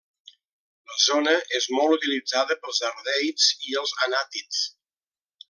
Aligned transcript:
La 0.93 0.95
zona 1.03 1.33
és 1.59 1.67
molt 1.73 1.93
utilitzada 1.97 2.57
pels 2.65 2.81
ardeids 2.89 3.51
i 3.69 3.79
els 3.83 3.95
anàtids. 4.09 4.65